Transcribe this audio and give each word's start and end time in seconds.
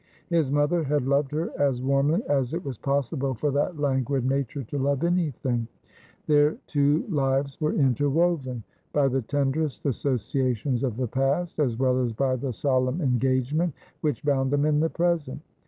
His 0.31 0.51
mother 0.51 0.83
had 0.83 1.05
loved 1.07 1.31
her 1.31 1.51
as 1.59 1.79
warmly 1.79 2.23
as 2.27 2.55
it 2.55 2.65
was 2.65 2.79
possible 2.79 3.35
for 3.35 3.51
that 3.51 3.77
languid 3.79 4.25
nature 4.25 4.63
to 4.63 4.79
love 4.79 5.03
anything. 5.03 5.67
Their 6.25 6.57
314 6.69 6.95
Asphodel. 7.03 7.09
two 7.11 7.15
lives 7.15 7.61
were 7.61 7.73
interwoven 7.75 8.63
by 8.93 9.07
the 9.07 9.21
tenderesfc 9.21 9.85
associations 9.85 10.81
of 10.81 10.97
the 10.97 11.07
past 11.07 11.59
as 11.59 11.77
well 11.77 12.01
as 12.03 12.13
by 12.13 12.35
the 12.35 12.51
solemn 12.51 12.99
engagement 12.99 13.75
which 14.01 14.25
bound 14.25 14.49
them 14.49 14.65
in 14.65 14.79
the 14.79 14.89
present. 14.89 15.39